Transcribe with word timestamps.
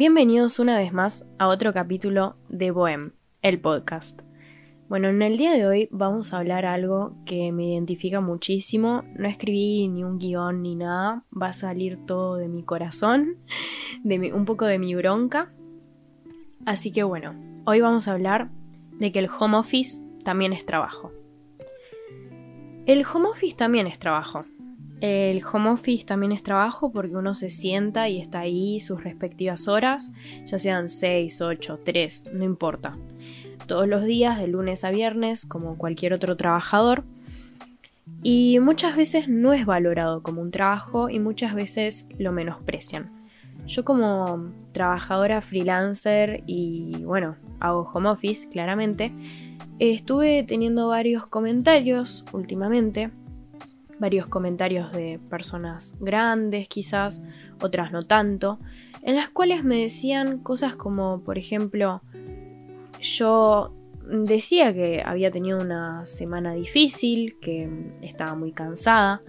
Bienvenidos 0.00 0.58
una 0.58 0.78
vez 0.78 0.94
más 0.94 1.28
a 1.38 1.48
otro 1.48 1.74
capítulo 1.74 2.34
de 2.48 2.70
Bohem, 2.70 3.12
el 3.42 3.60
podcast. 3.60 4.22
Bueno, 4.88 5.08
en 5.08 5.20
el 5.20 5.36
día 5.36 5.52
de 5.52 5.66
hoy 5.66 5.88
vamos 5.92 6.32
a 6.32 6.38
hablar 6.38 6.64
algo 6.64 7.18
que 7.26 7.52
me 7.52 7.66
identifica 7.66 8.22
muchísimo. 8.22 9.04
No 9.18 9.28
escribí 9.28 9.88
ni 9.88 10.02
un 10.02 10.18
guion 10.18 10.62
ni 10.62 10.74
nada, 10.74 11.26
va 11.30 11.48
a 11.48 11.52
salir 11.52 11.98
todo 12.06 12.36
de 12.36 12.48
mi 12.48 12.62
corazón, 12.62 13.36
de 14.02 14.32
un 14.32 14.46
poco 14.46 14.64
de 14.64 14.78
mi 14.78 14.94
bronca. 14.94 15.52
Así 16.64 16.92
que 16.92 17.02
bueno, 17.02 17.34
hoy 17.66 17.82
vamos 17.82 18.08
a 18.08 18.12
hablar 18.12 18.48
de 18.92 19.12
que 19.12 19.18
el 19.18 19.28
home 19.28 19.58
office 19.58 20.02
también 20.24 20.54
es 20.54 20.64
trabajo. 20.64 21.12
El 22.86 23.04
home 23.04 23.28
office 23.28 23.54
también 23.54 23.86
es 23.86 23.98
trabajo. 23.98 24.46
El 25.00 25.42
home 25.50 25.70
office 25.70 26.04
también 26.04 26.32
es 26.32 26.42
trabajo 26.42 26.92
porque 26.92 27.16
uno 27.16 27.34
se 27.34 27.48
sienta 27.48 28.08
y 28.10 28.20
está 28.20 28.40
ahí 28.40 28.80
sus 28.80 29.02
respectivas 29.02 29.66
horas, 29.66 30.12
ya 30.44 30.58
sean 30.58 30.88
6, 30.88 31.40
8, 31.40 31.80
3, 31.84 32.26
no 32.34 32.44
importa. 32.44 32.92
Todos 33.66 33.88
los 33.88 34.04
días, 34.04 34.38
de 34.38 34.48
lunes 34.48 34.84
a 34.84 34.90
viernes, 34.90 35.46
como 35.46 35.78
cualquier 35.78 36.12
otro 36.12 36.36
trabajador. 36.36 37.04
Y 38.22 38.58
muchas 38.60 38.96
veces 38.96 39.28
no 39.28 39.54
es 39.54 39.64
valorado 39.64 40.22
como 40.22 40.42
un 40.42 40.50
trabajo 40.50 41.08
y 41.08 41.18
muchas 41.18 41.54
veces 41.54 42.06
lo 42.18 42.32
menosprecian. 42.32 43.10
Yo 43.66 43.84
como 43.84 44.52
trabajadora 44.72 45.40
freelancer 45.40 46.42
y 46.46 47.04
bueno, 47.04 47.36
hago 47.60 47.88
home 47.92 48.10
office 48.10 48.48
claramente, 48.50 49.12
estuve 49.78 50.42
teniendo 50.42 50.88
varios 50.88 51.26
comentarios 51.26 52.24
últimamente 52.32 53.10
varios 54.00 54.26
comentarios 54.26 54.90
de 54.92 55.20
personas 55.28 55.94
grandes 56.00 56.66
quizás, 56.66 57.22
otras 57.62 57.92
no 57.92 58.02
tanto, 58.02 58.58
en 59.02 59.14
las 59.14 59.28
cuales 59.28 59.62
me 59.62 59.76
decían 59.76 60.38
cosas 60.38 60.74
como, 60.74 61.20
por 61.20 61.38
ejemplo, 61.38 62.02
yo 63.00 63.72
decía 64.10 64.74
que 64.74 65.02
había 65.04 65.30
tenido 65.30 65.60
una 65.60 66.04
semana 66.06 66.54
difícil, 66.54 67.38
que 67.40 67.68
estaba 68.00 68.34
muy 68.34 68.52
cansada, 68.52 69.22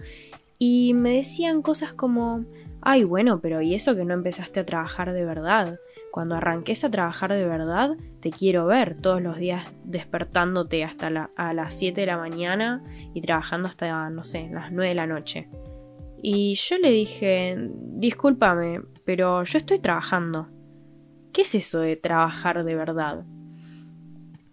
y 0.58 0.94
me 0.94 1.16
decían 1.16 1.62
cosas 1.62 1.92
como, 1.92 2.44
ay 2.80 3.04
bueno, 3.04 3.40
pero 3.40 3.60
¿y 3.60 3.74
eso 3.74 3.94
que 3.94 4.04
no 4.04 4.14
empezaste 4.14 4.60
a 4.60 4.64
trabajar 4.64 5.12
de 5.12 5.24
verdad? 5.24 5.78
Cuando 6.12 6.34
arranques 6.34 6.84
a 6.84 6.90
trabajar 6.90 7.32
de 7.32 7.46
verdad, 7.46 7.96
te 8.20 8.28
quiero 8.28 8.66
ver 8.66 8.98
todos 9.00 9.22
los 9.22 9.38
días 9.38 9.66
despertándote 9.82 10.84
hasta 10.84 11.30
a 11.36 11.54
las 11.54 11.72
7 11.72 12.02
de 12.02 12.06
la 12.06 12.18
mañana 12.18 12.84
y 13.14 13.22
trabajando 13.22 13.66
hasta, 13.66 14.10
no 14.10 14.22
sé, 14.22 14.50
las 14.52 14.70
9 14.72 14.90
de 14.90 14.94
la 14.94 15.06
noche. 15.06 15.48
Y 16.22 16.54
yo 16.54 16.76
le 16.76 16.90
dije, 16.90 17.56
discúlpame, 17.94 18.82
pero 19.06 19.42
yo 19.44 19.56
estoy 19.56 19.78
trabajando. 19.78 20.48
¿Qué 21.32 21.40
es 21.40 21.54
eso 21.54 21.80
de 21.80 21.96
trabajar 21.96 22.62
de 22.62 22.74
verdad? 22.74 23.24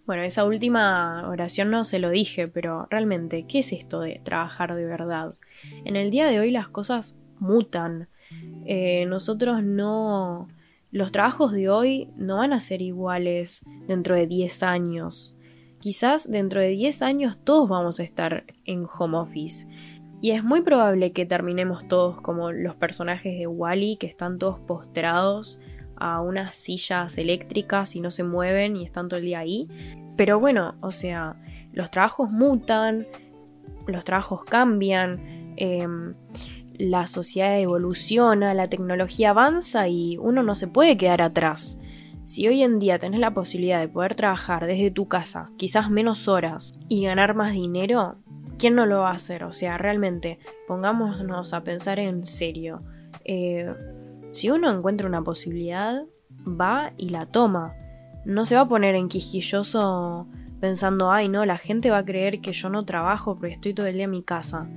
Bueno, 0.06 0.22
esa 0.22 0.46
última 0.46 1.28
oración 1.28 1.70
no 1.70 1.84
se 1.84 1.98
lo 1.98 2.08
dije, 2.08 2.48
pero 2.48 2.86
realmente, 2.88 3.44
¿qué 3.46 3.58
es 3.58 3.74
esto 3.74 4.00
de 4.00 4.22
trabajar 4.24 4.74
de 4.74 4.86
verdad? 4.86 5.34
En 5.84 5.96
el 5.96 6.10
día 6.10 6.26
de 6.26 6.40
hoy 6.40 6.52
las 6.52 6.68
cosas 6.68 7.20
mutan. 7.38 8.08
Eh, 8.64 9.04
nosotros 9.04 9.62
no 9.62 10.48
los 10.90 11.12
trabajos 11.12 11.52
de 11.52 11.68
hoy 11.68 12.08
no 12.16 12.38
van 12.38 12.52
a 12.52 12.60
ser 12.60 12.82
iguales 12.82 13.64
dentro 13.86 14.16
de 14.16 14.26
10 14.26 14.62
años. 14.62 15.36
Quizás 15.78 16.30
dentro 16.30 16.60
de 16.60 16.68
10 16.68 17.02
años 17.02 17.38
todos 17.42 17.68
vamos 17.68 18.00
a 18.00 18.02
estar 18.02 18.44
en 18.64 18.86
home 18.98 19.18
office. 19.18 19.66
Y 20.20 20.32
es 20.32 20.44
muy 20.44 20.60
probable 20.60 21.12
que 21.12 21.24
terminemos 21.24 21.88
todos 21.88 22.20
como 22.20 22.52
los 22.52 22.74
personajes 22.74 23.38
de 23.38 23.46
Wally, 23.46 23.96
que 23.96 24.06
están 24.06 24.38
todos 24.38 24.58
postrados 24.58 25.60
a 25.96 26.20
unas 26.20 26.54
sillas 26.54 27.16
eléctricas 27.18 27.94
y 27.94 28.00
no 28.00 28.10
se 28.10 28.24
mueven 28.24 28.76
y 28.76 28.84
están 28.84 29.08
todo 29.08 29.18
el 29.20 29.26
día 29.26 29.38
ahí. 29.38 29.68
Pero 30.16 30.40
bueno, 30.40 30.74
o 30.82 30.90
sea, 30.90 31.36
los 31.72 31.90
trabajos 31.90 32.30
mutan, 32.30 33.06
los 33.86 34.04
trabajos 34.04 34.44
cambian. 34.44 35.54
Em, 35.56 36.12
la 36.80 37.06
sociedad 37.06 37.60
evoluciona, 37.60 38.54
la 38.54 38.68
tecnología 38.68 39.30
avanza 39.30 39.86
y 39.88 40.16
uno 40.16 40.42
no 40.42 40.54
se 40.54 40.66
puede 40.66 40.96
quedar 40.96 41.20
atrás. 41.20 41.78
Si 42.24 42.48
hoy 42.48 42.62
en 42.62 42.78
día 42.78 42.98
tenés 42.98 43.20
la 43.20 43.34
posibilidad 43.34 43.80
de 43.80 43.88
poder 43.88 44.14
trabajar 44.14 44.66
desde 44.66 44.90
tu 44.90 45.06
casa, 45.06 45.50
quizás 45.58 45.90
menos 45.90 46.26
horas, 46.26 46.72
y 46.88 47.04
ganar 47.04 47.34
más 47.34 47.52
dinero, 47.52 48.12
¿quién 48.58 48.74
no 48.74 48.86
lo 48.86 49.00
va 49.00 49.10
a 49.10 49.14
hacer? 49.14 49.44
O 49.44 49.52
sea, 49.52 49.76
realmente, 49.76 50.38
pongámonos 50.66 51.52
a 51.52 51.62
pensar 51.64 51.98
en 51.98 52.24
serio. 52.24 52.82
Eh, 53.24 53.74
si 54.32 54.50
uno 54.50 54.70
encuentra 54.70 55.06
una 55.06 55.22
posibilidad, 55.22 56.04
va 56.46 56.92
y 56.96 57.10
la 57.10 57.26
toma. 57.26 57.74
No 58.24 58.46
se 58.46 58.54
va 58.54 58.62
a 58.62 58.68
poner 58.68 58.94
en 58.94 59.08
quisquilloso 59.08 60.28
pensando, 60.60 61.10
ay 61.10 61.28
no, 61.28 61.44
la 61.44 61.58
gente 61.58 61.90
va 61.90 61.98
a 61.98 62.04
creer 62.04 62.40
que 62.40 62.52
yo 62.52 62.70
no 62.70 62.84
trabajo 62.84 63.34
porque 63.34 63.54
estoy 63.54 63.74
todo 63.74 63.86
el 63.86 63.94
día 63.94 64.04
en 64.04 64.10
mi 64.10 64.22
casa. 64.22 64.68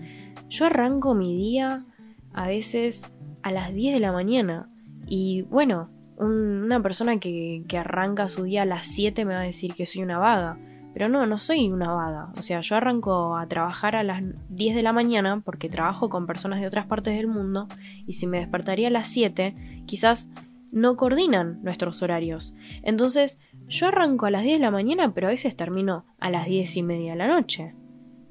Yo 0.49 0.65
arranco 0.65 1.13
mi 1.13 1.35
día 1.35 1.85
a 2.33 2.47
veces 2.47 3.11
a 3.41 3.51
las 3.51 3.73
10 3.73 3.93
de 3.93 3.99
la 3.99 4.11
mañana. 4.11 4.67
Y 5.07 5.43
bueno, 5.43 5.89
una 6.17 6.81
persona 6.81 7.19
que, 7.19 7.63
que, 7.67 7.77
arranca 7.77 8.27
su 8.29 8.43
día 8.43 8.63
a 8.63 8.65
las 8.65 8.87
7 8.87 9.25
me 9.25 9.33
va 9.33 9.41
a 9.41 9.43
decir 9.43 9.73
que 9.73 9.85
soy 9.85 10.03
una 10.03 10.17
vaga. 10.17 10.57
Pero 10.93 11.09
no, 11.09 11.25
no 11.25 11.37
soy 11.39 11.69
una 11.69 11.91
vaga. 11.91 12.31
O 12.37 12.43
sea, 12.43 12.61
yo 12.61 12.75
arranco 12.75 13.35
a 13.35 13.47
trabajar 13.47 13.95
a 13.95 14.03
las 14.03 14.21
10 14.49 14.75
de 14.75 14.83
la 14.83 14.93
mañana 14.93 15.41
porque 15.43 15.67
trabajo 15.67 16.09
con 16.09 16.27
personas 16.27 16.61
de 16.61 16.67
otras 16.67 16.85
partes 16.85 17.15
del 17.15 17.27
mundo. 17.27 17.67
Y 18.05 18.13
si 18.13 18.27
me 18.27 18.39
despertaría 18.39 18.89
a 18.89 18.91
las 18.91 19.09
7, 19.09 19.83
quizás 19.85 20.29
no 20.71 20.95
coordinan 20.95 21.61
nuestros 21.63 22.01
horarios. 22.03 22.55
Entonces, 22.83 23.41
yo 23.67 23.87
arranco 23.87 24.27
a 24.27 24.31
las 24.31 24.43
10 24.43 24.59
de 24.59 24.65
la 24.65 24.71
mañana, 24.71 25.13
pero 25.13 25.27
a 25.27 25.31
veces 25.31 25.55
termino 25.55 26.05
a 26.19 26.29
las 26.29 26.45
10 26.45 26.77
y 26.77 26.83
media 26.83 27.11
de 27.13 27.17
la 27.17 27.27
noche. 27.27 27.73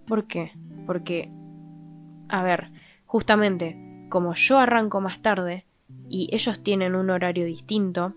¿Por 0.06 0.26
qué? 0.26 0.52
Porque, 0.86 1.30
a 2.28 2.42
ver, 2.44 2.70
justamente 3.06 3.81
como 4.12 4.34
yo 4.34 4.58
arranco 4.58 5.00
más 5.00 5.22
tarde 5.22 5.64
y 6.10 6.28
ellos 6.32 6.62
tienen 6.62 6.94
un 6.94 7.08
horario 7.08 7.46
distinto, 7.46 8.12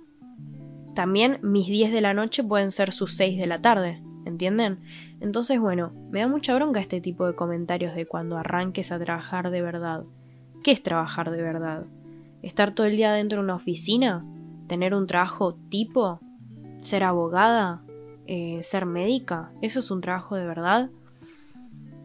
también 0.94 1.40
mis 1.42 1.68
10 1.68 1.94
de 1.94 2.02
la 2.02 2.14
noche 2.14 2.44
pueden 2.44 2.72
ser 2.72 2.92
sus 2.92 3.16
6 3.16 3.40
de 3.40 3.48
la 3.48 3.62
tarde, 3.62 4.04
¿entienden? 4.26 4.82
Entonces, 5.22 5.58
bueno, 5.58 5.94
me 6.12 6.20
da 6.20 6.28
mucha 6.28 6.54
bronca 6.54 6.82
este 6.82 7.00
tipo 7.00 7.26
de 7.26 7.36
comentarios 7.36 7.96
de 7.96 8.06
cuando 8.06 8.38
arranques 8.38 8.92
a 8.92 9.00
trabajar 9.00 9.52
de 9.52 9.62
verdad. 9.62 10.04
¿Qué 10.66 10.72
es 10.72 10.84
trabajar 10.84 11.32
de 11.32 11.42
verdad? 11.42 11.86
¿Estar 12.42 12.76
todo 12.76 12.88
el 12.88 12.98
día 12.98 13.14
dentro 13.14 13.38
de 13.38 13.46
una 13.46 13.56
oficina? 13.56 14.26
¿Tener 14.68 14.94
un 14.94 15.08
trabajo 15.08 15.56
tipo? 15.70 16.20
¿Ser 16.82 17.06
abogada? 17.06 17.84
Eh, 18.28 18.60
¿Ser 18.64 18.86
médica? 18.86 19.54
¿Eso 19.62 19.80
es 19.80 19.90
un 19.92 20.02
trabajo 20.02 20.36
de 20.36 20.46
verdad? 20.46 20.90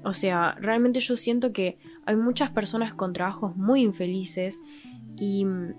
O 0.03 0.15
sea, 0.15 0.57
realmente 0.61 1.01
yo 1.01 1.17
siento 1.17 1.53
que 1.53 1.79
hay 2.07 2.17
muchas 2.17 2.51
personas 2.51 2.95
con 2.95 3.13
trabajos 3.13 3.57
muy 3.57 3.83
infelices 3.83 4.63
y 5.17 5.45
mm, 5.45 5.75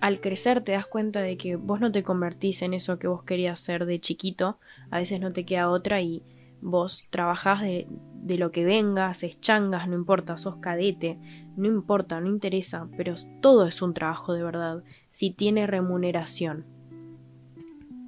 al 0.00 0.20
crecer 0.20 0.62
te 0.62 0.72
das 0.72 0.86
cuenta 0.86 1.20
de 1.20 1.36
que 1.36 1.56
vos 1.56 1.80
no 1.80 1.90
te 1.90 2.02
convertís 2.02 2.62
en 2.62 2.74
eso 2.74 2.98
que 2.98 3.08
vos 3.08 3.24
querías 3.24 3.60
ser 3.60 3.86
de 3.86 4.00
chiquito, 4.00 4.58
a 4.90 4.98
veces 4.98 5.20
no 5.20 5.32
te 5.32 5.46
queda 5.46 5.70
otra 5.70 6.02
y 6.02 6.22
vos 6.60 7.06
trabajás 7.10 7.62
de, 7.62 7.86
de 8.22 8.38
lo 8.38 8.50
que 8.50 8.64
venga, 8.64 9.08
haces 9.08 9.40
changas, 9.40 9.88
no 9.88 9.94
importa, 9.94 10.36
sos 10.36 10.56
cadete, 10.56 11.18
no 11.56 11.68
importa, 11.68 12.20
no 12.20 12.28
interesa, 12.28 12.88
pero 12.96 13.14
todo 13.40 13.66
es 13.66 13.82
un 13.82 13.94
trabajo 13.94 14.32
de 14.32 14.42
verdad, 14.42 14.82
si 15.10 15.30
tiene 15.30 15.66
remuneración. 15.66 16.66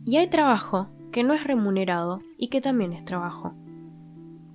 Y 0.05 0.17
hay 0.17 0.29
trabajo 0.29 0.89
que 1.13 1.25
no 1.25 1.35
es 1.35 1.45
remunerado 1.45 2.21
y 2.39 2.49
que 2.49 2.61
también 2.61 2.93
es 2.93 3.05
trabajo. 3.05 3.55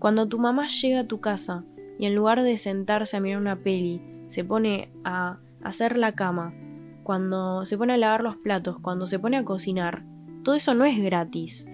Cuando 0.02 0.28
tu 0.28 0.40
mamá 0.40 0.66
llega 0.66 1.02
a 1.02 1.08
tu 1.08 1.22
casa 1.22 1.64
y 2.00 2.08
en 2.08 2.16
lugar 2.16 2.42
de 2.42 2.58
sentarse 2.58 3.16
a 3.16 3.20
mirar 3.20 3.40
una 3.40 3.56
peli, 3.56 4.02
se 4.26 4.44
pone 4.44 4.92
a 5.04 5.38
hacer 5.62 5.96
la 5.96 6.14
cama, 6.14 6.56
cuando 7.04 7.68
se 7.68 7.78
pone 7.78 7.94
a 7.94 7.98
lavar 7.98 8.24
los 8.24 8.36
platos, 8.36 8.80
cuando 8.82 9.06
se 9.06 9.20
pone 9.20 9.38
a 9.38 9.46
cocinar, 9.46 10.04
todo 10.44 10.56
eso 10.56 10.74
no 10.74 10.86
es 10.86 10.98
gratis. 10.98 11.68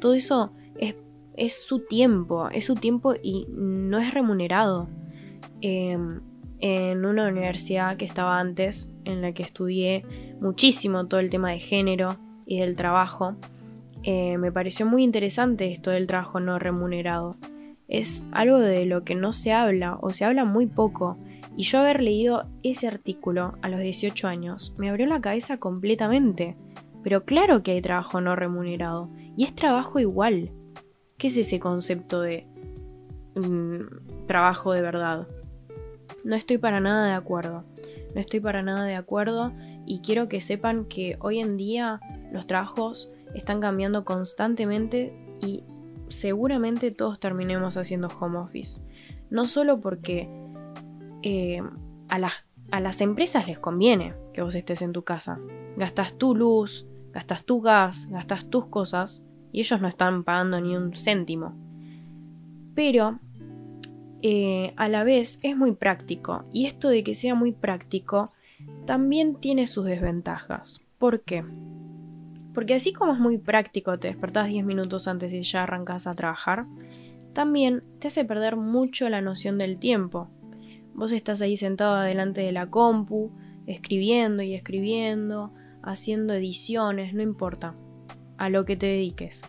Todo 0.00 0.14
eso 0.14 0.52
es, 1.34 1.60
su 1.60 1.80
tiempo, 1.80 2.48
es 2.50 2.66
su 2.66 2.76
tiempo 2.76 3.14
y 3.20 3.48
no 3.50 3.98
es 3.98 4.14
remunerado. 4.14 4.86
Em, 5.60 6.20
en 6.60 7.04
una 7.04 7.26
universidad 7.26 7.96
que 7.96 8.04
estaba 8.04 8.38
antes, 8.38 8.94
en 9.04 9.22
la 9.22 9.32
que 9.32 9.42
estudié 9.42 10.04
muchísimo 10.40 11.08
todo 11.08 11.18
el 11.18 11.30
tema 11.30 11.50
de 11.50 11.58
género 11.58 12.16
y 12.46 12.60
del 12.60 12.76
trabajo, 12.76 13.34
eh, 14.04 14.38
me 14.38 14.52
pareció 14.52 14.86
muy 14.86 15.02
interesante 15.02 15.72
esto 15.72 15.90
del 15.90 16.06
trabajo 16.06 16.38
no 16.38 16.60
remunerado 16.60 17.34
es 17.92 18.26
algo 18.32 18.58
de 18.58 18.86
lo 18.86 19.04
que 19.04 19.14
no 19.14 19.34
se 19.34 19.52
habla 19.52 19.98
o 20.00 20.14
se 20.14 20.24
habla 20.24 20.46
muy 20.46 20.66
poco. 20.66 21.18
Y 21.58 21.64
yo 21.64 21.80
haber 21.80 22.00
leído 22.00 22.46
ese 22.62 22.88
artículo 22.88 23.58
a 23.60 23.68
los 23.68 23.80
18 23.80 24.28
años 24.28 24.72
me 24.78 24.88
abrió 24.88 25.06
la 25.06 25.20
cabeza 25.20 25.58
completamente. 25.58 26.56
Pero 27.02 27.26
claro 27.26 27.62
que 27.62 27.72
hay 27.72 27.82
trabajo 27.82 28.22
no 28.22 28.34
remunerado. 28.34 29.10
Y 29.36 29.44
es 29.44 29.54
trabajo 29.54 30.00
igual. 30.00 30.52
¿Qué 31.18 31.26
es 31.26 31.36
ese 31.36 31.60
concepto 31.60 32.22
de 32.22 32.46
mm, 33.34 34.26
trabajo 34.26 34.72
de 34.72 34.80
verdad? 34.80 35.28
No 36.24 36.34
estoy 36.34 36.56
para 36.56 36.80
nada 36.80 37.08
de 37.08 37.12
acuerdo. 37.12 37.64
No 38.14 38.22
estoy 38.22 38.40
para 38.40 38.62
nada 38.62 38.84
de 38.86 38.96
acuerdo. 38.96 39.52
y 39.84 40.00
quiero 40.00 40.28
que 40.28 40.40
sepan 40.40 40.86
que 40.86 41.18
hoy 41.20 41.40
en 41.40 41.58
día 41.58 42.00
los 42.32 42.46
trabajos 42.46 43.12
están 43.34 43.60
cambiando 43.60 44.06
constantemente 44.06 45.12
y 45.42 45.64
seguramente 46.12 46.90
todos 46.90 47.18
terminemos 47.18 47.76
haciendo 47.76 48.08
home 48.08 48.38
office. 48.38 48.82
No 49.30 49.46
solo 49.46 49.80
porque 49.80 50.28
eh, 51.22 51.62
a, 52.08 52.30
a 52.70 52.80
las 52.80 53.00
empresas 53.00 53.46
les 53.46 53.58
conviene 53.58 54.14
que 54.32 54.42
vos 54.42 54.54
estés 54.54 54.82
en 54.82 54.92
tu 54.92 55.02
casa. 55.02 55.40
Gastas 55.76 56.16
tu 56.18 56.34
luz, 56.34 56.86
gastas 57.12 57.44
tu 57.44 57.60
gas, 57.60 58.08
gastas 58.10 58.48
tus 58.48 58.66
cosas 58.66 59.26
y 59.52 59.60
ellos 59.60 59.80
no 59.80 59.88
están 59.88 60.24
pagando 60.24 60.60
ni 60.60 60.76
un 60.76 60.92
céntimo. 60.94 61.54
Pero 62.74 63.18
eh, 64.22 64.72
a 64.76 64.88
la 64.88 65.04
vez 65.04 65.38
es 65.42 65.56
muy 65.56 65.72
práctico 65.72 66.44
y 66.52 66.66
esto 66.66 66.88
de 66.88 67.02
que 67.02 67.14
sea 67.14 67.34
muy 67.34 67.52
práctico 67.52 68.32
también 68.86 69.36
tiene 69.36 69.66
sus 69.66 69.84
desventajas. 69.84 70.80
¿Por 70.98 71.22
qué? 71.22 71.44
Porque 72.54 72.74
así 72.74 72.92
como 72.92 73.12
es 73.12 73.18
muy 73.18 73.38
práctico, 73.38 73.98
te 73.98 74.08
despertás 74.08 74.48
10 74.48 74.64
minutos 74.64 75.08
antes 75.08 75.32
y 75.32 75.42
ya 75.42 75.62
arrancas 75.62 76.06
a 76.06 76.14
trabajar, 76.14 76.66
también 77.32 77.82
te 77.98 78.08
hace 78.08 78.24
perder 78.24 78.56
mucho 78.56 79.08
la 79.08 79.20
noción 79.20 79.58
del 79.58 79.78
tiempo. 79.78 80.28
Vos 80.94 81.12
estás 81.12 81.40
ahí 81.40 81.56
sentado 81.56 82.00
delante 82.00 82.42
de 82.42 82.52
la 82.52 82.68
compu, 82.68 83.32
escribiendo 83.66 84.42
y 84.42 84.54
escribiendo, 84.54 85.52
haciendo 85.82 86.34
ediciones, 86.34 87.14
no 87.14 87.22
importa, 87.22 87.74
a 88.36 88.50
lo 88.50 88.64
que 88.66 88.76
te 88.76 88.86
dediques. 88.86 89.42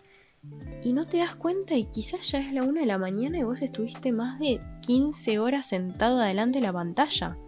Y 0.82 0.92
no 0.92 1.06
te 1.06 1.18
das 1.18 1.34
cuenta 1.36 1.74
y 1.74 1.84
quizás 1.86 2.30
ya 2.30 2.38
es 2.38 2.52
la 2.52 2.62
una 2.64 2.80
de 2.80 2.86
la 2.86 2.98
mañana 2.98 3.38
y 3.38 3.42
vos 3.42 3.62
estuviste 3.62 4.12
más 4.12 4.38
de 4.38 4.60
15 4.82 5.38
horas 5.38 5.66
sentado 5.66 6.18
delante 6.18 6.58
de 6.58 6.66
la 6.66 6.72
pantalla 6.72 7.38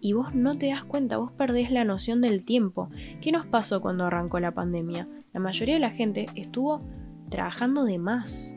y 0.00 0.14
vos 0.14 0.34
no 0.34 0.56
te 0.56 0.68
das 0.68 0.84
cuenta, 0.84 1.18
vos 1.18 1.32
perdés 1.32 1.70
la 1.70 1.84
noción 1.84 2.20
del 2.20 2.44
tiempo. 2.44 2.88
¿Qué 3.20 3.32
nos 3.32 3.46
pasó 3.46 3.80
cuando 3.80 4.04
arrancó 4.04 4.40
la 4.40 4.52
pandemia? 4.52 5.08
La 5.32 5.40
mayoría 5.40 5.74
de 5.74 5.80
la 5.80 5.90
gente 5.90 6.26
estuvo 6.34 6.82
trabajando 7.28 7.84
de 7.84 7.98
más. 7.98 8.56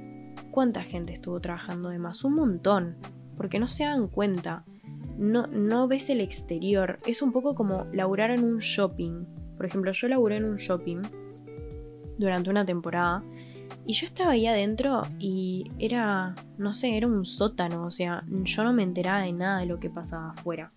¿Cuánta 0.52 0.84
gente 0.84 1.14
estuvo 1.14 1.40
trabajando 1.42 1.90
de 1.90 2.00
más? 2.00 2.24
Un 2.24 2.36
montón. 2.36 2.96
Porque 3.36 3.60
no 3.60 3.68
se 3.68 3.84
dan 3.84 4.08
cuenta. 4.08 4.64
No, 5.18 5.48
no 5.48 5.88
ves 5.88 6.10
el 6.10 6.22
exterior. 6.22 6.98
Es 7.06 7.22
un 7.22 7.32
poco 7.32 7.56
como 7.56 7.86
laburar 7.92 8.32
en 8.32 8.44
un 8.44 8.60
shopping. 8.60 9.26
Por 9.58 9.66
ejemplo, 9.66 9.92
yo 9.92 10.08
laburé 10.08 10.38
en 10.38 10.46
un 10.46 10.58
shopping 10.58 11.02
durante 12.18 12.50
una 12.50 12.66
temporada. 12.66 13.24
Y 13.86 13.94
yo 13.94 14.06
estaba 14.06 14.32
ahí 14.32 14.48
adentro 14.48 15.02
y 15.20 15.68
era, 15.78 16.36
no 16.58 16.74
sé, 16.74 16.96
era 16.96 17.08
un 17.08 17.26
sótano. 17.26 17.86
O 17.86 17.92
sea, 17.92 18.24
yo 18.28 18.64
no 18.64 18.72
me 18.72 18.84
enteraba 18.84 19.22
de 19.22 19.34
nada 19.34 19.60
de 19.60 19.66
lo 19.66 19.80
que 19.80 19.90
pasaba 19.90 20.30
afuera. 20.30 20.70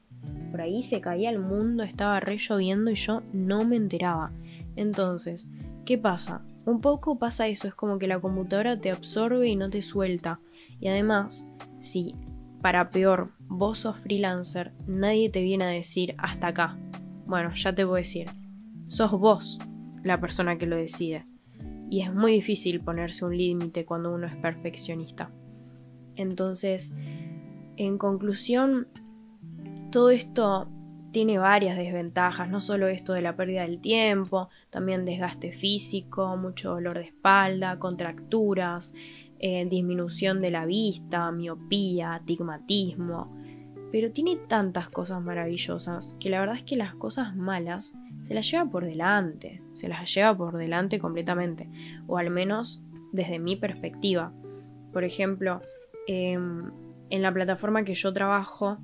Por 0.50 0.60
ahí 0.60 0.82
se 0.82 1.00
caía 1.00 1.30
el 1.30 1.38
mundo, 1.38 1.82
estaba 1.82 2.20
re 2.20 2.38
lloviendo 2.38 2.90
y 2.90 2.94
yo 2.94 3.22
no 3.32 3.64
me 3.64 3.76
enteraba. 3.76 4.32
Entonces, 4.76 5.48
¿qué 5.84 5.98
pasa? 5.98 6.44
Un 6.64 6.80
poco 6.80 7.18
pasa 7.18 7.46
eso, 7.46 7.68
es 7.68 7.74
como 7.74 7.98
que 7.98 8.08
la 8.08 8.20
computadora 8.20 8.80
te 8.80 8.90
absorbe 8.90 9.48
y 9.48 9.56
no 9.56 9.70
te 9.70 9.82
suelta. 9.82 10.40
Y 10.80 10.88
además, 10.88 11.48
si 11.80 12.14
para 12.60 12.90
peor 12.90 13.30
vos 13.48 13.78
sos 13.78 13.98
freelancer, 13.98 14.72
nadie 14.86 15.30
te 15.30 15.42
viene 15.42 15.64
a 15.64 15.68
decir 15.68 16.14
hasta 16.18 16.48
acá. 16.48 16.76
Bueno, 17.26 17.54
ya 17.54 17.74
te 17.74 17.84
voy 17.84 17.98
a 17.98 18.02
decir, 18.02 18.28
sos 18.86 19.12
vos 19.12 19.58
la 20.02 20.20
persona 20.20 20.58
que 20.58 20.66
lo 20.66 20.76
decide. 20.76 21.24
Y 21.88 22.02
es 22.02 22.12
muy 22.12 22.32
difícil 22.32 22.80
ponerse 22.80 23.24
un 23.24 23.36
límite 23.36 23.84
cuando 23.84 24.12
uno 24.12 24.26
es 24.26 24.34
perfeccionista. 24.34 25.30
Entonces, 26.16 26.92
en 27.76 27.98
conclusión, 27.98 28.88
todo 29.96 30.10
esto 30.10 30.68
tiene 31.10 31.38
varias 31.38 31.78
desventajas, 31.78 32.50
no 32.50 32.60
solo 32.60 32.86
esto 32.86 33.14
de 33.14 33.22
la 33.22 33.34
pérdida 33.34 33.62
del 33.62 33.80
tiempo, 33.80 34.50
también 34.68 35.06
desgaste 35.06 35.52
físico, 35.52 36.36
mucho 36.36 36.72
dolor 36.72 36.98
de 36.98 37.04
espalda, 37.04 37.78
contracturas, 37.78 38.92
eh, 39.38 39.64
disminución 39.64 40.42
de 40.42 40.50
la 40.50 40.66
vista, 40.66 41.32
miopía, 41.32 42.12
astigmatismo. 42.12 43.34
Pero 43.90 44.12
tiene 44.12 44.36
tantas 44.36 44.90
cosas 44.90 45.22
maravillosas 45.22 46.14
que 46.20 46.28
la 46.28 46.40
verdad 46.40 46.56
es 46.56 46.64
que 46.64 46.76
las 46.76 46.94
cosas 46.94 47.34
malas 47.34 47.96
se 48.24 48.34
las 48.34 48.50
lleva 48.50 48.66
por 48.66 48.84
delante, 48.84 49.62
se 49.72 49.88
las 49.88 50.14
lleva 50.14 50.36
por 50.36 50.58
delante 50.58 50.98
completamente, 50.98 51.70
o 52.06 52.18
al 52.18 52.28
menos 52.28 52.82
desde 53.12 53.38
mi 53.38 53.56
perspectiva. 53.56 54.34
Por 54.92 55.04
ejemplo, 55.04 55.62
em, 56.06 56.70
en 57.08 57.22
la 57.22 57.32
plataforma 57.32 57.82
que 57.82 57.94
yo 57.94 58.12
trabajo, 58.12 58.76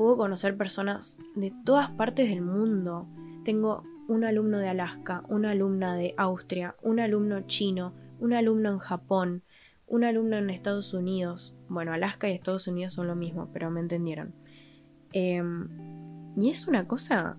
puedo 0.00 0.16
conocer 0.16 0.56
personas 0.56 1.18
de 1.34 1.52
todas 1.66 1.90
partes 1.90 2.30
del 2.30 2.40
mundo. 2.40 3.06
Tengo 3.44 3.84
un 4.08 4.24
alumno 4.24 4.56
de 4.56 4.66
Alaska, 4.66 5.24
una 5.28 5.50
alumna 5.50 5.94
de 5.94 6.14
Austria, 6.16 6.74
un 6.80 7.00
alumno 7.00 7.42
chino, 7.42 7.92
un 8.18 8.32
alumno 8.32 8.70
en 8.70 8.78
Japón, 8.78 9.42
un 9.86 10.04
alumno 10.04 10.38
en 10.38 10.48
Estados 10.48 10.94
Unidos. 10.94 11.54
Bueno, 11.68 11.92
Alaska 11.92 12.30
y 12.30 12.32
Estados 12.32 12.66
Unidos 12.66 12.94
son 12.94 13.08
lo 13.08 13.14
mismo, 13.14 13.50
pero 13.52 13.70
me 13.70 13.80
entendieron. 13.80 14.32
Em, 15.12 15.68
y 16.34 16.48
es 16.48 16.66
una 16.66 16.88
cosa 16.88 17.36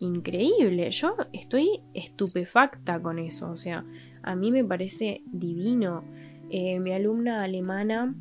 increíble. 0.00 0.90
Yo 0.90 1.16
estoy 1.32 1.82
estupefacta 1.94 3.00
con 3.00 3.20
eso. 3.20 3.48
O 3.48 3.56
sea, 3.56 3.84
a 4.24 4.34
mí 4.34 4.50
me 4.50 4.64
parece 4.64 5.22
divino. 5.26 6.02
Eh, 6.50 6.80
mi 6.80 6.92
alumna 6.92 7.44
alemana 7.44 8.12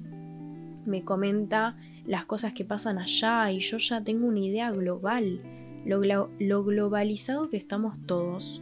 me 0.86 1.04
comenta 1.04 1.76
las 2.06 2.26
cosas 2.26 2.54
que 2.54 2.66
pasan 2.66 2.98
allá 2.98 3.52
y 3.52 3.60
yo 3.60 3.78
ya 3.78 4.02
tengo 4.02 4.28
una 4.28 4.40
idea 4.40 4.72
global. 4.72 5.40
Lo, 5.86 6.64
globalizado 6.64 7.50
que 7.50 7.58
estamos 7.58 7.98
todos 8.06 8.62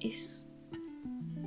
es 0.00 0.46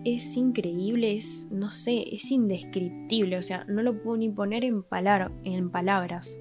es 0.05 0.35
increíble, 0.35 1.15
es, 1.15 1.47
no 1.49 1.71
sé, 1.71 2.13
es 2.13 2.29
indescriptible, 2.29 3.37
o 3.37 3.41
sea, 3.41 3.63
no 3.69 3.81
lo 3.83 4.01
puedo 4.01 4.17
ni 4.17 4.29
poner 4.29 4.65
en, 4.65 4.83
palabras. 4.83 6.37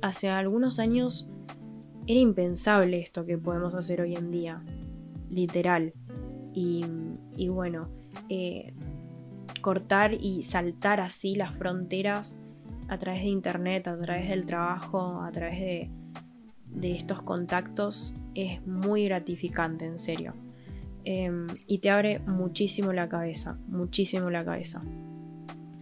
Hace 0.00 0.28
algunos 0.28 0.78
años 0.78 1.28
era 2.06 2.20
impensable 2.20 3.00
esto 3.00 3.26
que 3.26 3.36
podemos 3.36 3.74
hacer 3.74 4.00
hoy 4.00 4.14
en 4.14 4.30
día, 4.30 4.62
literal. 5.28 5.92
Y, 6.52 6.84
bueno, 7.48 7.88
eh, 8.28 8.74
cortar 9.60 10.14
y 10.14 10.44
saltar 10.44 11.00
así 11.00 11.34
las 11.34 11.52
fronteras 11.52 12.38
a 12.88 12.98
través 12.98 13.22
de 13.22 13.28
internet, 13.28 13.86
a 13.88 13.98
través 13.98 14.28
del 14.28 14.44
trabajo, 14.44 15.22
a 15.22 15.30
través 15.32 15.60
de, 15.60 15.90
estos 16.96 17.22
contactos, 17.22 18.14
es 18.34 18.66
muy 18.66 19.04
gratificante, 19.04 19.84
en 19.86 19.98
serio. 19.98 20.34
Em, 21.04 21.46
y 21.66 21.78
te 21.78 21.90
abre 21.90 22.18
muchísimo 22.20 22.92
la 22.92 23.08
cabeza, 23.08 23.58
muchísimo 23.68 24.30
la 24.30 24.44
cabeza. 24.44 24.80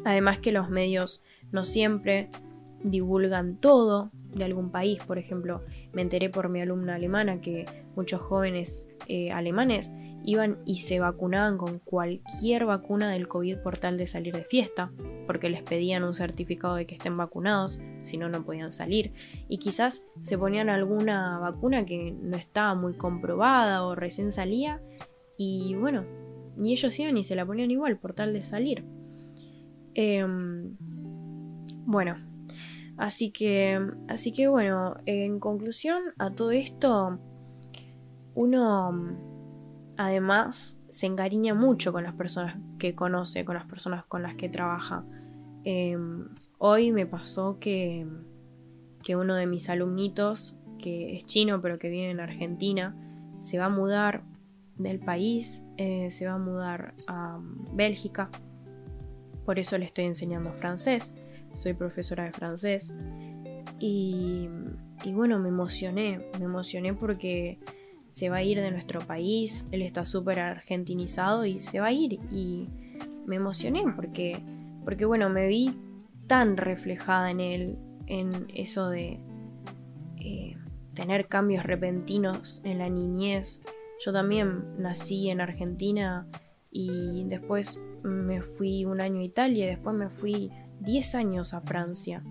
Además 0.05 0.39
que 0.39 0.53
los 0.53 0.69
medios 0.69 1.23
no 1.53 1.65
siempre 1.65 2.29
divulgan 2.83 3.57
todo 3.57 4.11
de 4.35 4.45
algún 4.45 4.71
país. 4.71 5.03
Por 5.05 5.19
ejemplo, 5.19 5.63
me 5.93 6.03
enteré 6.03 6.29
por 6.29 6.49
mi 6.49 6.61
alumna 6.61 6.97
alemana 6.97 7.41
que 7.41 7.65
muchos 7.95 8.21
jóvenes 8.21 8.91
eh, 9.09 9.31
alemanes 9.31 9.93
iban 10.25 10.59
y 10.65 10.77
se 10.77 11.01
vacunaban 11.01 11.59
con 11.59 11.79
cualquier 11.79 12.65
vacuna 12.65 13.11
del 13.11 13.29
COVID 13.29 13.59
por 13.59 13.79
tal 13.79 13.99
de 13.99 14.07
salir 14.07 14.35
de 14.35 14.45
fiesta, 14.45 14.93
porque 15.27 15.51
les 15.51 15.63
pedían 15.63 16.05
un 16.05 16.15
certificado 16.15 16.77
de 16.77 16.87
que 16.87 16.95
estén 16.95 17.17
vacunados, 17.17 17.81
si 18.03 18.17
no, 18.17 18.29
no 18.29 18.45
podían 18.45 18.73
salir. 18.73 19.13
Y 19.49 19.59
quizás 19.59 20.07
se 20.21 20.39
ponían 20.39 20.69
alguna 20.69 21.39
vacuna 21.39 21.85
que 21.85 22.13
no 22.13 22.37
estaba 22.37 22.75
muy 22.75 22.95
comprobada 22.95 23.85
o 23.85 23.95
recién 23.95 24.33
salía, 24.33 24.81
y 25.37 25.75
bueno, 25.75 26.05
y 26.61 26.73
ellos 26.73 26.99
iban 26.99 27.17
y 27.17 27.25
se 27.25 27.37
la 27.37 27.47
ponían 27.47 27.71
igual 27.71 27.99
por 27.99 28.15
tal 28.15 28.33
de 28.33 28.45
salir. 28.45 28.85
Em, 29.95 30.77
bueno, 31.85 32.17
así 32.97 33.31
que, 33.31 33.81
así 34.09 34.33
que 34.33 34.49
bueno, 34.49 34.97
en 35.07 35.41
conclusión 35.41 36.03
a 36.19 36.31
todo 36.31 36.53
esto, 36.53 37.19
uno 38.35 39.32
además 40.03 40.83
se 40.91 41.07
encariña 41.07 41.55
mucho 41.55 41.93
con 41.93 42.03
las 42.03 42.15
personas 42.15 42.57
que 42.79 42.95
conoce, 42.95 43.45
con 43.45 43.55
las 43.55 43.67
personas 43.67 44.05
con 44.07 44.23
las 44.23 44.35
que 44.35 44.49
trabaja. 44.49 45.05
Em, 45.65 46.29
hoy 46.59 46.91
me 46.91 47.07
pasó 47.07 47.59
que, 47.61 48.07
que 49.05 49.15
uno 49.15 49.37
de 49.37 49.47
mis 49.47 49.69
alumnitos, 49.69 50.59
que 50.81 51.17
es 51.17 51.27
chino 51.27 51.61
pero 51.61 51.79
que 51.79 51.89
vive 51.89 52.11
en 52.11 52.19
Argentina, 52.19 52.97
se 53.39 53.59
va 53.59 53.67
a 53.67 53.69
mudar 53.69 54.25
del 54.77 54.99
país, 54.99 55.65
eh, 55.77 56.11
se 56.11 56.27
va 56.27 56.33
a 56.33 56.39
mudar 56.39 56.95
a 57.07 57.39
Bélgica. 57.73 58.29
Por 59.45 59.61
eso 59.61 59.79
le 59.79 59.85
estoy 59.85 60.07
enseñando 60.07 60.53
francés. 60.53 61.15
Soy 61.55 61.75
profesora 61.75 62.25
de 62.25 62.33
francés. 62.33 62.97
Y, 63.79 64.49
y 65.05 65.13
bueno, 65.13 65.39
me 65.39 65.49
emocioné. 65.49 66.19
Me 66.39 66.47
emocioné 66.47 66.95
porque 66.95 67.59
se 68.13 68.29
va 68.29 68.37
a 68.37 68.43
ir 68.43 68.61
de 68.61 68.71
nuestro 68.71 69.01
país, 69.01 69.65
él 69.73 69.83
está 69.83 70.05
súper 70.05 70.39
argentinizado 70.39 71.45
y 71.45 71.59
se 71.59 71.81
va 71.81 71.87
a 71.87 71.93
ir 71.93 72.21
y 72.31 72.69
me 73.27 73.37
emocioné 73.37 73.83
porque, 73.97 74.41
porque 74.85 75.05
bueno, 75.05 75.29
me 75.31 75.49
vi 75.49 75.75
tan 76.29 76.57
reflejada 76.57 77.31
en 77.31 77.41
él, 77.41 77.79
en 78.07 78.47
eso 78.55 78.91
de, 78.91 79.19
eh, 80.19 80.57
tener 80.95 81.27
cambios 81.27 81.65
repentinos 81.65 82.61
en 82.65 82.79
la 82.79 82.89
niñez. 82.89 83.63
Yo 84.05 84.13
también 84.13 84.77
nací 84.79 85.31
en 85.31 85.41
Argentina 85.41 86.27
y 86.71 87.25
después 87.25 87.81
me 88.03 88.43
fui 88.43 88.85
un 88.85 89.01
año 89.01 89.21
a 89.21 89.25
Italia 89.25 89.65
y 89.65 89.69
después 89.69 89.97
me 89.97 90.09
fui 90.09 90.51
10 90.81 91.15
años 91.15 91.55
a 91.55 91.61
Francia. 91.61 92.23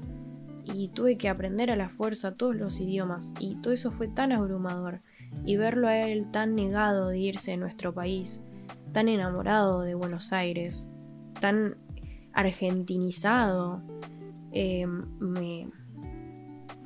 Y 0.64 0.90
tuve 0.90 1.18
que 1.18 1.28
aprender 1.28 1.72
a 1.72 1.76
la 1.76 1.90
fuerza 1.90 2.34
todos 2.34 2.56
los 2.56 2.80
idiomas 2.80 3.34
y 3.40 3.56
todo 3.62 3.74
eso 3.74 3.92
fue 3.92 4.08
tan 4.08 4.32
abrumador. 4.32 5.02
Y 5.46 5.58
verlo 5.58 5.88
a 5.88 5.98
él 5.98 6.30
tan 6.32 6.56
negado 6.56 7.10
de 7.10 7.20
irse 7.20 7.52
de 7.52 7.58
nuestro 7.58 7.94
país, 7.94 8.44
tan 8.92 9.08
enamorado 9.08 9.82
de 9.82 9.96
Buenos 9.96 10.34
Aires, 10.34 10.92
tan 11.40 11.78
argentinizado, 12.34 13.82
eh, 14.52 14.86
me, 14.88 15.68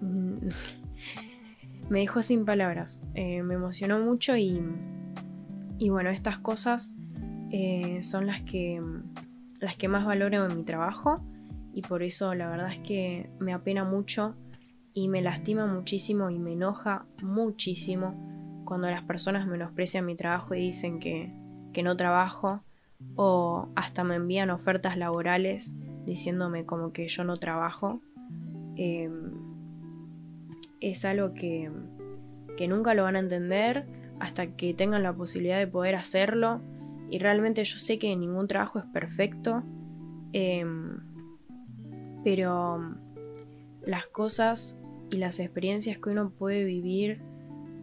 me 1.89 1.99
dejó 1.99 2.21
sin 2.21 2.45
palabras. 2.45 3.03
Eh, 3.13 3.43
me 3.43 3.55
emocionó 3.55 3.99
mucho 3.99 4.35
y, 4.35 4.61
y 5.77 5.89
bueno, 5.89 6.09
estas 6.09 6.39
cosas 6.39 6.95
eh, 7.51 8.01
son 8.03 8.27
las 8.27 8.41
que, 8.41 8.81
las 9.61 9.77
que 9.77 9.87
más 9.87 10.05
valoro 10.05 10.45
en 10.45 10.57
mi 10.57 10.63
trabajo 10.63 11.15
y 11.73 11.81
por 11.81 12.03
eso 12.03 12.33
la 12.33 12.49
verdad 12.49 12.71
es 12.71 12.79
que 12.79 13.29
me 13.39 13.53
apena 13.53 13.83
mucho 13.83 14.35
y 14.93 15.09
me 15.09 15.21
lastima 15.21 15.67
muchísimo 15.67 16.29
y 16.29 16.39
me 16.39 16.53
enoja 16.53 17.05
muchísimo 17.21 18.34
cuando 18.65 18.89
las 18.89 19.03
personas 19.03 19.47
menosprecian 19.47 20.05
mi 20.05 20.15
trabajo 20.15 20.55
y 20.55 20.59
dicen 20.59 20.99
que, 20.99 21.31
que 21.73 21.83
no 21.83 21.95
trabajo 21.95 22.61
o 23.15 23.69
hasta 23.75 24.03
me 24.03 24.15
envían 24.15 24.49
ofertas 24.49 24.97
laborales 24.97 25.75
diciéndome 26.05 26.65
como 26.65 26.91
que 26.91 27.07
yo 27.07 27.23
no 27.23 27.37
trabajo. 27.37 28.01
Em, 28.75 29.31
es 30.81 31.05
algo 31.05 31.33
que, 31.33 31.71
que 32.57 32.67
nunca 32.67 32.93
lo 32.93 33.03
van 33.03 33.15
a 33.15 33.19
entender 33.19 33.85
hasta 34.19 34.47
que 34.47 34.73
tengan 34.73 35.03
la 35.03 35.13
posibilidad 35.13 35.57
de 35.57 35.67
poder 35.67 35.95
hacerlo. 35.95 36.61
Y 37.09 37.19
realmente 37.19 37.63
yo 37.63 37.77
sé 37.77 37.99
que 37.99 38.15
ningún 38.15 38.47
trabajo 38.47 38.79
es 38.79 38.85
perfecto. 38.85 39.63
Em, 40.33 40.99
pero 42.23 42.95
las 43.85 44.07
cosas 44.07 44.79
y 45.11 45.17
las 45.17 45.39
experiencias 45.39 45.99
que 45.99 46.09
uno 46.09 46.31
puede 46.31 46.65
vivir 46.65 47.21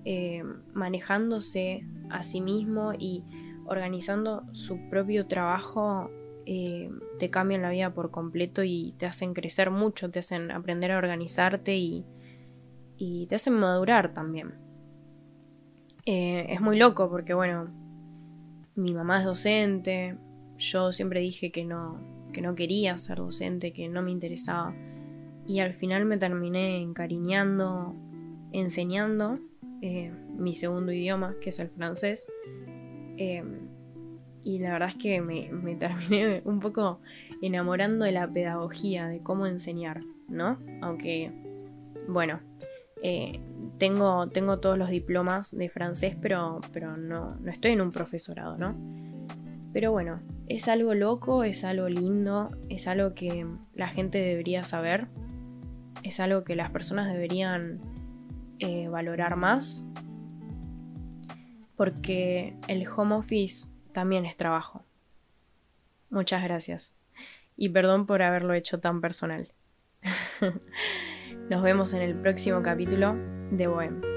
em, 0.05 0.63
manejándose 0.75 1.87
a 2.11 2.23
sí 2.23 2.41
mismo 2.41 2.93
y 2.99 3.25
organizando 3.67 4.45
su 4.53 4.89
propio 4.91 5.27
trabajo 5.27 6.11
te 6.45 7.31
cambian 7.31 7.63
la 7.63 7.71
vida 7.71 7.95
por 7.95 8.11
completo 8.11 8.65
y 8.65 8.95
te 8.99 9.07
hacen 9.07 9.33
crecer 9.35 9.71
mucho, 9.71 10.11
te 10.11 10.19
hacen 10.19 10.51
aprender 10.51 10.91
a 10.91 10.99
organizarte 10.99 11.77
y, 11.77 12.05
y 12.97 13.27
te 13.27 13.37
hacen 13.37 13.55
madurar 13.55 14.13
también. 14.13 14.55
Eh, 16.05 16.47
es 16.49 16.61
muy 16.61 16.79
loco 16.79 17.09
porque, 17.09 17.35
bueno, 17.35 17.71
mi 18.75 18.93
mamá 18.93 19.21
es 19.21 19.25
docente, 19.25 20.19
yo 20.59 20.91
siempre 20.93 21.21
dije 21.21 21.53
que 21.53 21.65
no, 21.65 22.01
que 22.33 22.43
no 22.43 22.55
quería 22.55 22.99
ser 22.99 23.19
docente, 23.19 23.73
que 23.73 23.89
no 23.89 24.03
me 24.03 24.11
interesaba. 24.11 24.75
Y 25.47 25.61
al 25.61 25.75
final 25.75 26.05
me 26.07 26.19
terminé 26.19 26.81
encariñando, 26.81 27.95
enseñando 28.53 29.39
eh, 29.83 30.13
mi 30.39 30.55
segundo 30.55 30.93
idioma, 30.93 31.35
que 31.41 31.51
es 31.51 31.61
el 31.61 31.69
francés. 31.69 32.31
Eh, 33.19 33.45
y 34.45 34.59
la 34.59 34.73
verdad 34.73 34.89
es 34.89 34.97
que 34.97 35.21
me, 35.21 35.51
me, 35.53 35.77
terminé 35.77 36.41
un 36.45 36.61
poco 36.61 37.01
enamorando 37.43 38.05
de 38.05 38.13
la 38.13 38.27
pedagogía, 38.29 39.09
de 39.09 39.21
cómo 39.21 39.47
enseñar, 39.47 40.01
¿no? 40.29 40.59
Aunque, 40.81 41.33
bueno, 42.09 42.41
eh, 43.03 43.41
tengo, 43.79 44.29
tengo 44.29 44.61
todos 44.61 44.79
los 44.79 44.89
diplomas 44.89 45.57
de 45.57 45.69
francés, 45.69 46.17
pero, 46.21 46.61
pero 46.73 46.97
no, 46.97 47.27
no 47.41 47.51
estoy 47.51 47.73
en 47.73 47.81
un 47.81 47.91
profesorado, 47.91 48.57
¿no? 48.57 48.77
Pero 49.73 49.91
bueno, 49.91 50.21
es 50.47 50.69
algo 50.69 50.95
loco, 50.95 51.45
es 51.45 51.65
algo 51.65 51.89
lindo, 51.89 52.51
es 52.69 52.87
algo 52.87 53.15
que 53.15 53.47
la 53.75 53.89
gente 53.89 54.19
debería 54.19 54.63
saber, 54.63 55.09
es 56.03 56.21
algo 56.21 56.45
que 56.45 56.55
las 56.55 56.71
personas 56.71 57.11
deberían 57.11 57.81
eh, 58.59 58.89
valorar 58.89 59.37
más, 59.37 59.85
porque 61.77 62.57
el 62.69 62.87
home 62.87 63.15
office 63.17 63.71
también 63.93 64.25
es 64.25 64.37
trabajo. 64.37 64.85
Muchas 66.11 66.43
gracias. 66.45 66.97
Y 67.57 67.71
perdón 67.71 68.07
por 68.07 68.23
haberlo 68.23 68.55
hecho 68.55 68.81
tan 68.81 69.01
personal. 69.01 69.53
Nos 71.51 71.63
vemos 71.63 71.95
en 71.95 72.03
el 72.03 72.15
próximo 72.15 72.63
capítulo 72.63 73.17
de 73.51 73.67
Bohem. 73.67 74.12